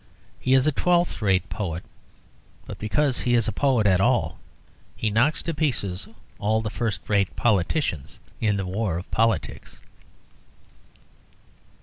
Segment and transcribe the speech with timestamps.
[0.39, 1.83] He is a twelfth rate poet,
[2.65, 4.39] but because he is a poet at all
[4.95, 6.07] he knocks to pieces
[6.39, 9.79] all the first rate politicians in the war of politics.